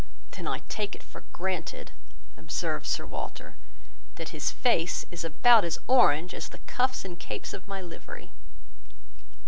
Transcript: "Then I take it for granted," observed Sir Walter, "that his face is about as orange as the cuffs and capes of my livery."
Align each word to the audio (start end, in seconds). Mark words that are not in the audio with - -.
"Then 0.31 0.47
I 0.47 0.63
take 0.67 0.95
it 0.95 1.03
for 1.03 1.25
granted," 1.31 1.91
observed 2.35 2.87
Sir 2.87 3.05
Walter, 3.05 3.55
"that 4.15 4.29
his 4.29 4.49
face 4.49 5.05
is 5.11 5.23
about 5.23 5.63
as 5.63 5.77
orange 5.85 6.33
as 6.33 6.49
the 6.49 6.57
cuffs 6.65 7.05
and 7.05 7.19
capes 7.19 7.53
of 7.53 7.67
my 7.67 7.83
livery." 7.83 8.31